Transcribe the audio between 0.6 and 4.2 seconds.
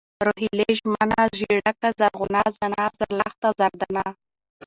ژمنه، ژېړکه، زرغونه، زاڼه، زرلښته، زردانه